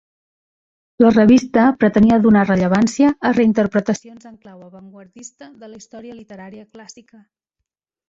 La 1.03 1.11
revista 1.17 1.65
pretenia 1.83 2.17
donar 2.23 2.43
rellevància 2.47 3.13
a 3.27 3.33
reinterpretacions 3.41 4.27
en 4.31 4.35
clau 4.47 4.67
avantguardista 4.71 5.55
de 5.63 5.71
la 5.75 5.81
història 5.85 6.19
literària 6.25 6.69
clàssica. 6.77 7.25